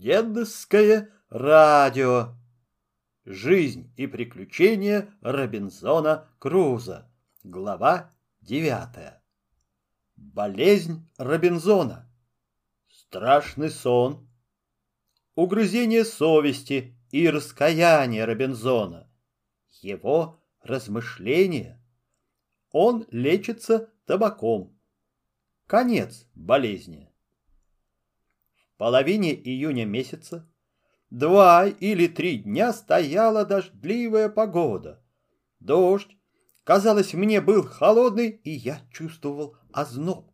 [0.00, 2.36] Дедовское радио.
[3.24, 7.10] Жизнь и приключения Робинзона Круза.
[7.42, 9.20] Глава девятая.
[10.14, 12.08] Болезнь Робинзона.
[12.88, 14.30] Страшный сон.
[15.34, 19.10] Угрызение совести и раскаяние Робинзона.
[19.82, 21.82] Его размышления.
[22.70, 24.78] Он лечится табаком.
[25.66, 27.07] Конец болезни
[28.78, 30.48] половине июня месяца
[31.10, 35.02] два или три дня стояла дождливая погода.
[35.60, 36.16] Дождь,
[36.64, 40.30] казалось, мне был холодный, и я чувствовал озноб.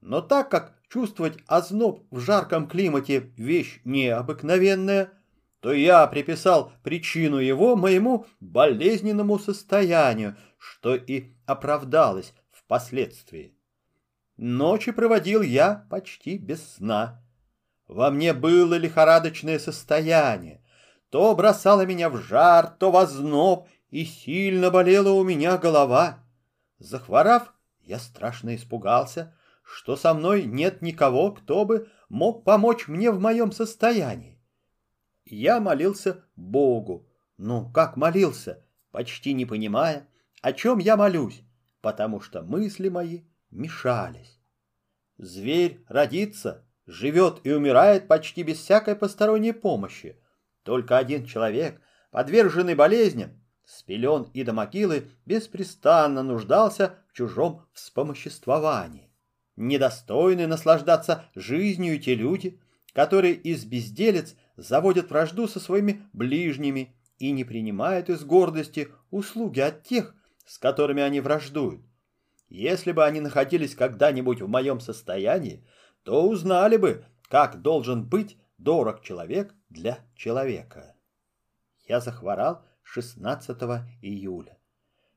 [0.00, 5.12] Но так как чувствовать озноб в жарком климате вещь необыкновенная,
[5.60, 13.56] то я приписал причину его моему болезненному состоянию, что и оправдалось впоследствии.
[14.36, 17.25] Ночи проводил я почти без сна.
[17.88, 20.62] Во мне было лихорадочное состояние.
[21.10, 26.24] То бросало меня в жар, то в озноб, и сильно болела у меня голова.
[26.78, 33.20] Захворав, я страшно испугался, что со мной нет никого, кто бы мог помочь мне в
[33.20, 34.40] моем состоянии.
[35.24, 37.08] Я молился Богу.
[37.36, 40.08] Ну, как молился, почти не понимая,
[40.42, 41.42] о чем я молюсь,
[41.80, 44.40] потому что мысли мои мешались.
[45.18, 50.16] Зверь родится, живет и умирает почти без всякой посторонней помощи.
[50.62, 53.84] Только один человек, подверженный болезням, с
[54.32, 59.10] и до могилы, беспрестанно нуждался в чужом вспомоществовании.
[59.56, 62.60] Недостойны наслаждаться жизнью те люди,
[62.92, 69.82] которые из безделец заводят вражду со своими ближними и не принимают из гордости услуги от
[69.82, 70.14] тех,
[70.46, 71.80] с которыми они враждуют.
[72.48, 75.66] Если бы они находились когда-нибудь в моем состоянии,
[76.06, 80.94] то узнали бы, как должен быть дорог человек для человека.
[81.88, 83.58] Я захворал 16
[84.02, 84.56] июля.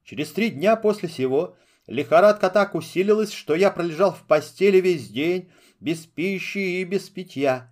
[0.04, 1.56] Через три дня после сего
[1.86, 7.72] лихорадка так усилилась, что я пролежал в постели весь день, без пищи и без питья.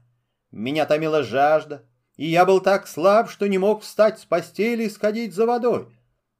[0.51, 4.89] Меня томила жажда, и я был так слаб, что не мог встать с постели и
[4.91, 5.87] сходить за водой.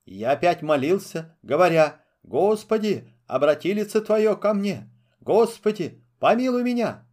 [0.06, 4.88] Я опять молился, говоря, «Господи, обрати лице Твое ко мне!
[5.22, 7.06] Господи, Помилуй меня!»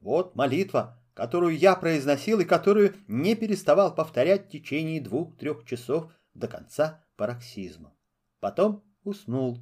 [0.00, 6.48] Вот молитва, которую я произносил и которую не переставал повторять в течение двух-трех часов до
[6.48, 7.94] конца пароксизма.
[8.40, 9.60] Потом уснул.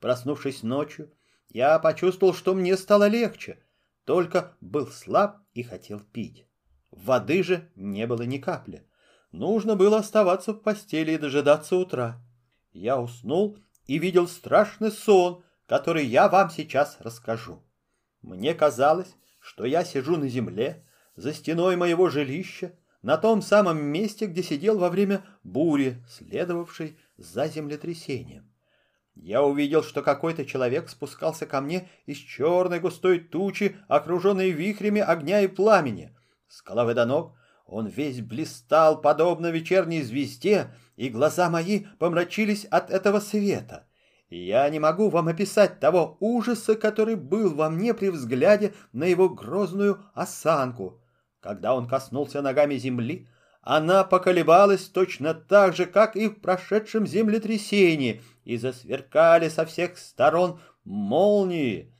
[0.00, 1.12] Проснувшись ночью,
[1.48, 3.58] я почувствовал, что мне стало легче,
[4.04, 6.46] только был слаб и хотел пить.
[6.90, 8.86] Воды же не было ни капли.
[9.32, 12.20] Нужно было оставаться в постели и дожидаться утра.
[12.72, 17.62] Я уснул и видел страшный сон, который я вам сейчас расскажу.
[18.24, 20.82] Мне казалось, что я сижу на земле,
[21.14, 27.48] за стеной моего жилища, на том самом месте, где сидел во время бури, следовавшей за
[27.48, 28.50] землетрясением.
[29.14, 35.42] Я увидел, что какой-то человек спускался ко мне из черной густой тучи, окруженной вихрями огня
[35.42, 36.16] и пламени.
[36.48, 37.36] С головы до ног
[37.66, 43.86] он весь блистал, подобно вечерней звезде, и глаза мои помрачились от этого света.
[44.36, 49.28] Я не могу вам описать того ужаса, который был во мне при взгляде на его
[49.28, 51.00] грозную осанку.
[51.38, 53.28] Когда он коснулся ногами земли,
[53.62, 60.58] она поколебалась точно так же, как и в прошедшем землетрясении, и засверкали со всех сторон
[60.82, 61.94] молнии.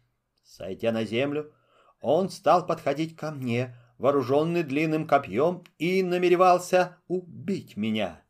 [0.45, 1.53] Сойдя на землю,
[2.01, 8.23] он стал подходить ко мне, вооруженный длинным копьем, и намеревался убить меня.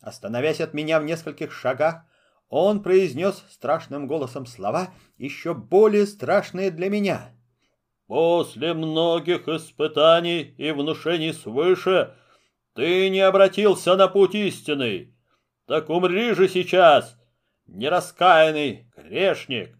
[0.00, 2.04] Остановясь от меня в нескольких шагах,
[2.50, 7.30] он произнес страшным голосом слова, еще более страшные для меня.
[8.08, 12.16] «После многих испытаний и внушений свыше
[12.74, 15.14] ты не обратился на путь истинный.
[15.66, 17.16] Так умри же сейчас,
[17.66, 19.78] нераскаянный грешник!»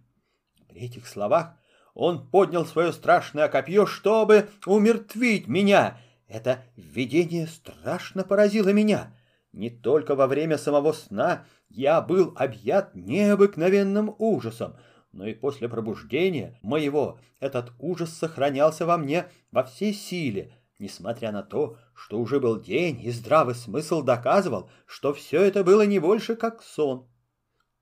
[0.69, 1.57] При этих словах
[1.93, 5.99] он поднял свое страшное копье, чтобы умертвить меня.
[6.29, 9.13] Это видение страшно поразило меня.
[9.53, 14.77] Не только во время самого сна я был объят необыкновенным ужасом,
[15.13, 21.43] но и после пробуждения моего этот ужас сохранялся во мне во всей силе, несмотря на
[21.43, 26.37] то, что уже был день, и здравый смысл доказывал, что все это было не больше
[26.37, 27.09] как сон.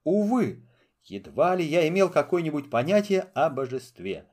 [0.04, 0.66] Увы,
[1.04, 4.26] едва ли я имел какое-нибудь понятие о божестве.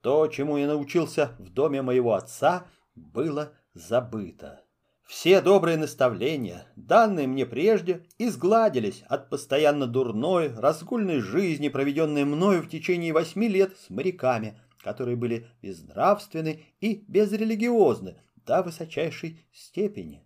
[0.00, 4.62] То, чему я научился в доме моего отца, было забыто.
[5.08, 12.68] Все добрые наставления, данные мне прежде, изгладились от постоянно дурной, разгульной жизни, проведенной мною в
[12.68, 20.22] течение восьми лет с моряками, которые были безнравственны и безрелигиозны до высочайшей степени.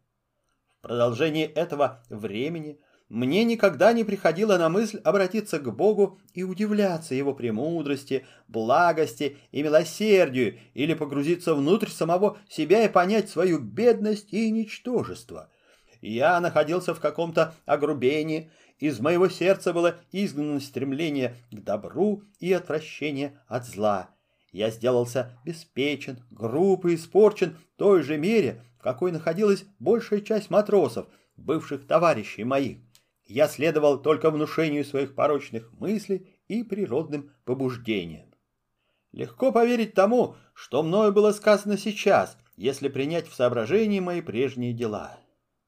[0.81, 2.81] В продолжении этого времени
[3.13, 9.63] мне никогда не приходило на мысль обратиться к Богу и удивляться Его премудрости, благости и
[9.63, 15.51] милосердию, или погрузиться внутрь самого себя и понять свою бедность и ничтожество.
[16.01, 23.39] Я находился в каком-то огрубении, из моего сердца было изгнано стремление к добру и отвращение
[23.47, 24.09] от зла.
[24.53, 30.49] Я сделался беспечен, груб и испорчен в той же мере, в какой находилась большая часть
[30.49, 32.79] матросов, бывших товарищей моих.
[33.33, 38.31] Я следовал только внушению своих порочных мыслей и природным побуждениям.
[39.11, 45.19] Легко поверить тому, что мною было сказано сейчас, если принять в соображение мои прежние дела.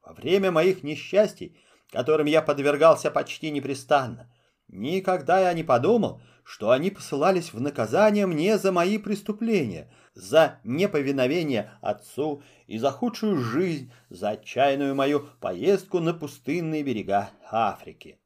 [0.02, 1.56] Во время моих несчастий,
[1.90, 4.30] которым я подвергался почти непрестанно,
[4.68, 11.72] никогда я не подумал, что они посылались в наказание мне за мои преступления, за неповиновение
[11.80, 18.18] отцу и за худшую жизнь, за отчаянную мою поездку на пустынные берега Африки.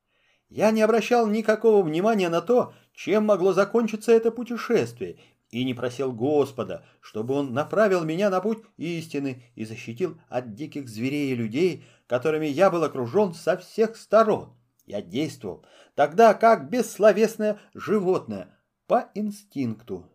[0.49, 5.19] Я не обращал никакого внимания на то, чем могло закончиться это путешествие,
[5.51, 10.89] и не просил Господа, чтобы Он направил меня на путь истины и защитил от диких
[10.89, 14.58] зверей и людей, которыми я был окружен со всех сторон.
[14.89, 20.11] Я действовал тогда как бессловесное животное, по инстинкту.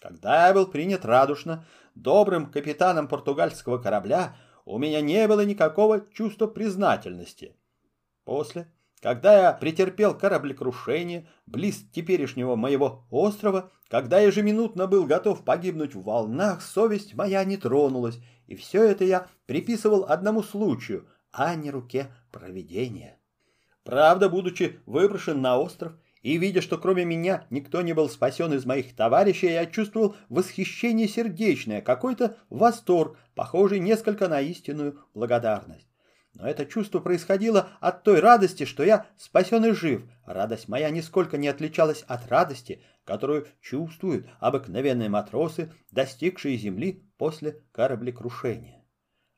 [0.00, 1.66] Когда я был принят радушно,
[1.96, 7.56] добрым капитаном португальского корабля, у меня не было никакого чувства признательности.
[8.24, 16.04] После, когда я претерпел кораблекрушение близ теперешнего моего острова, когда ежеминутно был готов погибнуть в
[16.04, 22.14] волнах, совесть моя не тронулась, и все это я приписывал одному случаю, а не руке
[22.30, 23.15] провидения.
[23.86, 28.66] Правда, будучи выброшен на остров и видя, что кроме меня никто не был спасен из
[28.66, 35.86] моих товарищей, я чувствовал восхищение сердечное, какой-то восторг, похожий несколько на истинную благодарность.
[36.34, 40.02] Но это чувство происходило от той радости, что я спасен и жив.
[40.26, 48.75] Радость моя нисколько не отличалась от радости, которую чувствуют обыкновенные матросы, достигшие земли после кораблекрушения.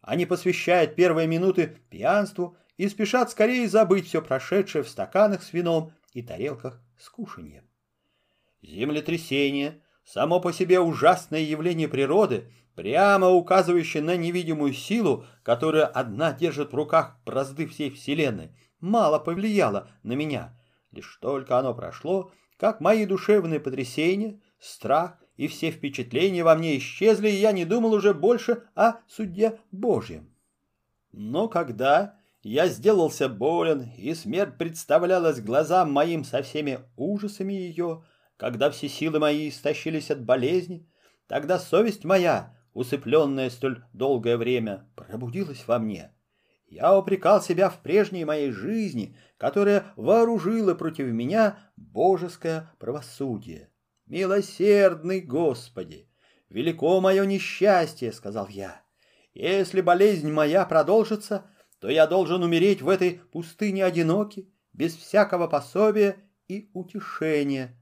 [0.08, 5.92] Они посвящают первые минуты пьянству и спешат скорее забыть все прошедшее в стаканах с вином
[6.14, 7.68] и тарелках с кушаньем.
[8.62, 16.72] Землетрясение, само по себе ужасное явление природы, прямо указывающее на невидимую силу, которая одна держит
[16.72, 20.58] в руках бразды всей Вселенной, мало повлияло на меня.
[20.90, 27.30] Лишь только оно прошло, как мои душевные потрясения, страх и все впечатления во мне исчезли,
[27.30, 30.28] и я не думал уже больше о суде Божьем.
[31.12, 38.04] Но когда я сделался болен, и смерть представлялась глазам моим со всеми ужасами ее,
[38.36, 40.88] когда все силы мои истощились от болезни,
[41.28, 46.12] тогда совесть моя, усыпленная столь долгое время, пробудилась во мне.
[46.66, 53.70] Я упрекал себя в прежней моей жизни, которая вооружила против меня божеское правосудие.
[54.08, 56.08] «Милосердный Господи!
[56.48, 58.82] Велико мое несчастье!»— сказал я.
[59.34, 61.50] «Если болезнь моя продолжится,—
[61.80, 66.16] то я должен умереть в этой пустыне одинокий, без всякого пособия
[66.48, 67.76] и утешения.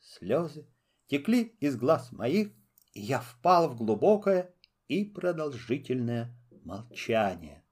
[0.00, 0.66] Слезы
[1.06, 2.48] текли из глаз моих,
[2.92, 4.54] и я впал в глубокое
[4.88, 6.34] и продолжительное
[6.64, 7.64] молчание.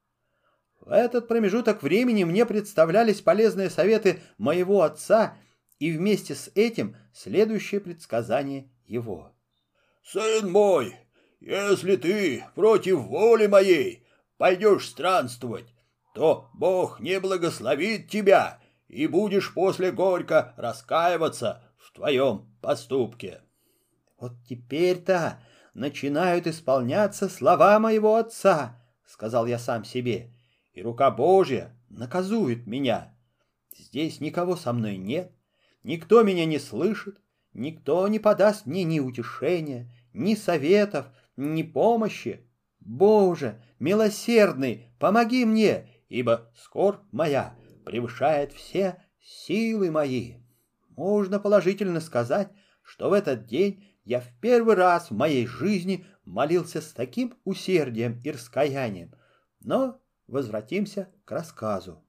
[0.80, 5.38] В этот промежуток времени мне представлялись полезные советы моего отца
[5.84, 9.34] и вместе с этим следующее предсказание его.
[10.02, 10.96] «Сын мой,
[11.40, 14.06] если ты против воли моей
[14.38, 15.66] пойдешь странствовать,
[16.14, 23.42] то Бог не благословит тебя, и будешь после горько раскаиваться в твоем поступке.
[24.18, 25.38] Вот теперь-то
[25.74, 30.32] начинают исполняться слова моего отца, сказал я сам себе,
[30.72, 33.14] и рука Божья наказует меня.
[33.76, 35.30] Здесь никого со мной нет,
[35.84, 37.20] никто меня не слышит,
[37.52, 42.48] никто не подаст мне ни утешения, ни советов, ни помощи.
[42.80, 50.38] Боже, милосердный, помоги мне, ибо скорбь моя превышает все силы мои.
[50.88, 52.50] Можно положительно сказать,
[52.82, 58.20] что в этот день я в первый раз в моей жизни молился с таким усердием
[58.22, 59.14] и раскаянием.
[59.60, 62.04] Но возвратимся к рассказу.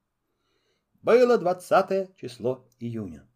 [1.02, 3.26] Было двадцатое число июня.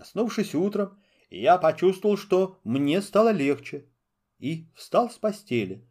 [0.00, 3.84] Проснувшись утром, я почувствовал, что мне стало легче,
[4.38, 5.86] и встал с постели.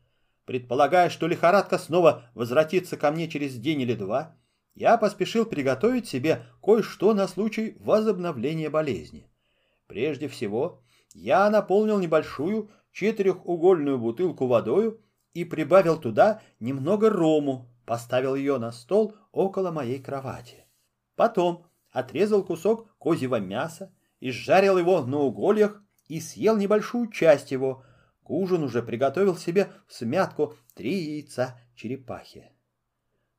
[0.45, 4.35] Предполагая, что лихорадка снова возвратится ко мне через день или два,
[4.73, 9.29] я поспешил приготовить себе кое-что на случай возобновления болезни.
[9.85, 10.81] Прежде всего,
[11.13, 15.03] я наполнил небольшую четырехугольную бутылку водою
[15.35, 20.65] и прибавил туда немного рому, поставил ее на стол около моей кровати.
[21.15, 27.83] Потом отрезал кусок козьего мяса, изжарил его на угольях и съел небольшую часть его.
[28.23, 32.51] К ужину уже приготовил себе в смятку три яйца черепахи.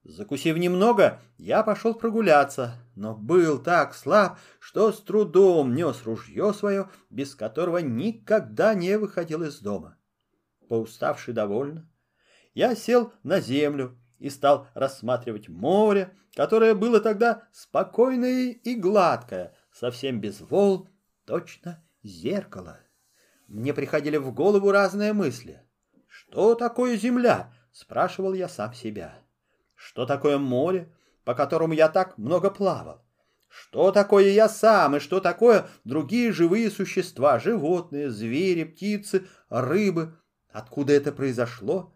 [0.03, 6.89] Закусив немного, я пошел прогуляться, но был так слаб, что с трудом нес ружье свое,
[7.11, 9.99] без которого никогда не выходил из дома.
[10.69, 11.91] Поуставший довольно,
[12.55, 20.21] я сел на землю и стал рассматривать море, которое было тогда спокойное и гладкое, совсем
[20.21, 20.89] без волн,
[21.25, 22.81] точно зеркало.
[23.49, 25.63] Мне приходили в голову разные мысли.
[26.07, 29.19] «Что такое земля?»— спрашивал я сам себя.
[29.75, 30.93] «Что такое море,
[31.25, 33.05] по которому я так много плавал?
[33.49, 40.17] Что такое я сам и что такое другие живые существа, животные, звери, птицы, рыбы?
[40.53, 41.93] Откуда это произошло?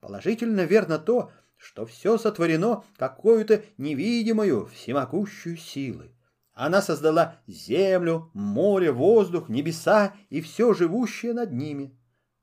[0.00, 6.14] Положительно верно то, что все сотворено какой-то невидимою всемогущую силой.
[6.60, 11.98] Она создала землю, море, воздух, небеса и все живущее над ними.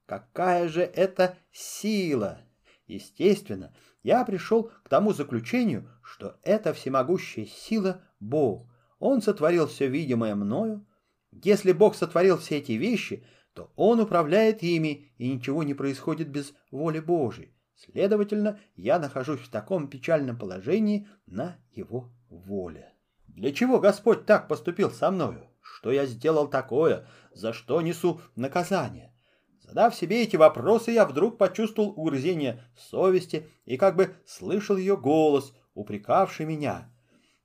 [0.08, 2.40] Какая же это сила!
[2.88, 8.68] Естественно, я пришел к тому заключению, что эта всемогущая сила— Бог.
[8.98, 10.88] Он сотворил все видимое мною.
[11.30, 16.56] Если Бог сотворил все эти вещи, то Он управляет ими, и ничего не происходит без
[16.72, 17.54] воли Божией.
[17.76, 22.97] Следовательно, я нахожусь в таком печальном положении на Его воле.
[23.38, 25.48] Для чего Господь так поступил со мною?
[25.62, 27.06] Что я сделал такое?
[27.34, 29.14] За что несу наказание?
[29.62, 35.54] Задав себе эти вопросы, я вдруг почувствовал угрызение совести и как бы слышал ее голос,
[35.76, 36.92] упрекавший меня.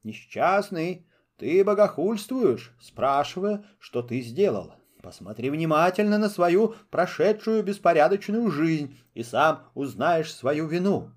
[0.02, 1.06] «Несчастный,
[1.36, 4.72] ты богохульствуешь, спрашивая, что ты сделал.
[5.02, 11.10] Посмотри внимательно на свою прошедшую беспорядочную жизнь и сам узнаешь свою вину.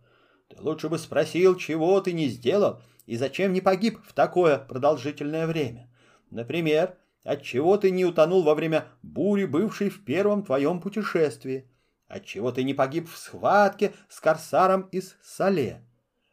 [0.50, 5.48] Ты лучше бы спросил, чего ты не сделал, и зачем не погиб в такое продолжительное
[5.48, 5.90] время?
[6.32, 11.70] Например, отчего ты не утонул во время бури, бывшей в первом твоем путешествии?
[12.08, 15.84] Отчего ты не погиб в схватке с корсаром из Сале?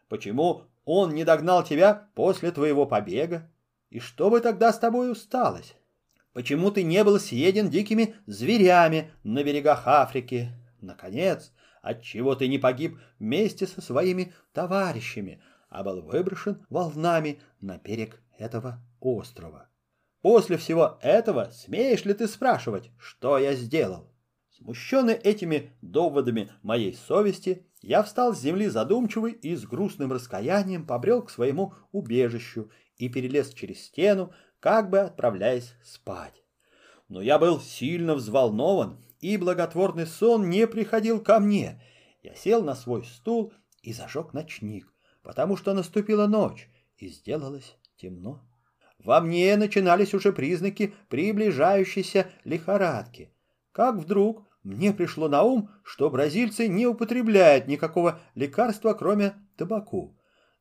[0.09, 3.51] Почему он не догнал тебя после твоего побега?
[3.91, 5.75] И что бы тогда с тобой усталось?
[6.33, 10.49] Почему ты не был съеден дикими зверями на берегах Африки?
[10.81, 11.53] Наконец,
[11.83, 18.79] отчего ты не погиб вместе со своими товарищами, а был выброшен волнами на берег этого
[19.01, 19.69] острова.
[20.21, 24.13] После всего этого смеешь ли ты спрашивать, что я сделал?
[24.51, 31.23] Смущенный этими доводами моей совести, я встал с земли задумчивый и с грустным раскаянием побрел
[31.23, 36.45] к своему убежищу и перелез через стену, как бы отправляясь спать.
[37.09, 41.83] Но я был сильно взволнован, и благотворный сон не приходил ко мне.
[42.23, 43.53] Я сел на свой стул
[43.83, 44.92] и зажег ночник
[45.23, 48.43] потому что наступила ночь, и сделалось темно.
[48.99, 53.33] Во мне начинались уже признаки приближающейся лихорадки.
[53.73, 60.17] Как вдруг мне пришло на ум, что бразильцы не употребляют никакого лекарства, кроме табаку.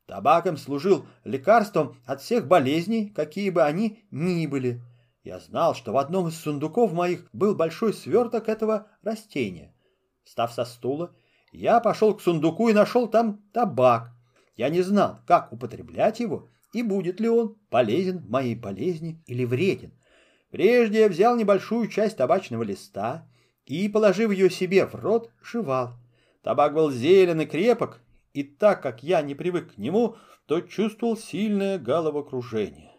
[0.06, 4.82] Табаком служил лекарством от всех болезней, какие бы они ни были.
[5.22, 9.72] Я знал, что в одном из сундуков моих был большой сверток этого растения.
[10.24, 11.14] Встав со стула,
[11.52, 14.11] я пошел к сундуку и нашел там табак,
[14.56, 19.92] я не знал, как употреблять его и будет ли он полезен моей болезни или вреден.
[20.50, 23.28] Прежде я взял небольшую часть табачного листа
[23.64, 25.94] и, положив ее себе в рот, жевал.
[26.42, 28.00] Табак был зелен и крепок,
[28.32, 30.16] и так как я не привык к нему,
[30.46, 32.92] то чувствовал сильное головокружение.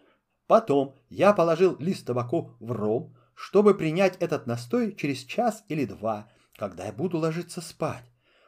[0.46, 6.28] Потом я положил лист табаку в ром, чтобы принять этот настой через час или два,
[6.56, 8.04] когда я буду ложиться спать.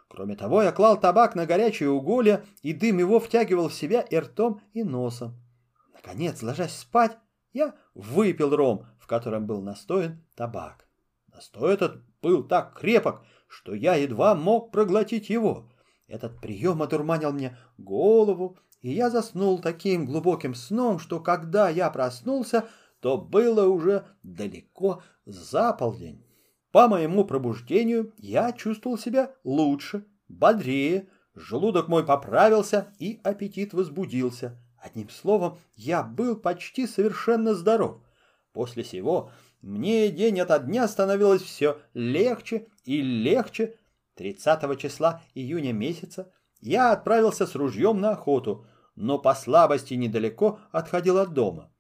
[0.09, 4.17] Кроме того, я клал табак на горячие уголья, и дым его втягивал в себя и
[4.17, 5.35] ртом, и носом.
[5.93, 7.19] Наконец, ложась спать,
[7.53, 10.87] я выпил ром, в котором был настоен табак.
[11.33, 15.71] Настой этот был так крепок, что я едва мог проглотить его.
[16.07, 22.69] Этот прием одурманил мне голову, и я заснул таким глубоким сном, что когда я проснулся,
[23.01, 26.26] то было уже далеко за полдень.
[26.77, 34.61] По моему пробуждению я чувствовал себя лучше, бодрее, желудок мой поправился и аппетит возбудился.
[34.77, 38.03] Одним словом, я был почти совершенно здоров.
[38.53, 39.31] После сего
[39.63, 43.79] мне день ото дня становилось все легче и легче.
[44.17, 46.31] 30 числа июня месяца
[46.61, 48.67] я отправился с ружьем на охоту,
[48.97, 51.73] но по слабости недалеко отходил от дома.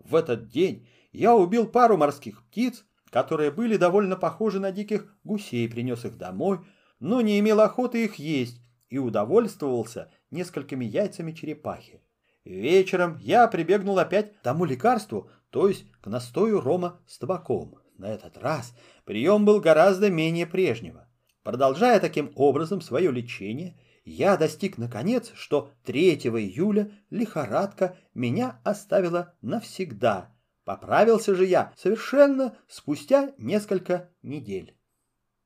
[0.00, 5.68] В этот день я убил пару морских птиц, которые были довольно похожи на диких гусей,
[5.68, 6.60] принес их домой,
[6.98, 12.00] но не имел охоты их есть и удовольствовался несколькими яйцами черепахи.
[12.44, 17.76] Вечером я прибегнул опять к тому лекарству, то есть к настою рома с табаком.
[17.98, 21.06] На этот раз прием был гораздо менее прежнего.
[21.42, 30.31] Продолжая таким образом свое лечение, я достиг наконец, что 3 июля лихорадка меня оставила навсегда.
[30.64, 34.76] Поправился же я совершенно спустя несколько недель.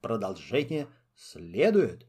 [0.01, 2.07] Продолжение следует.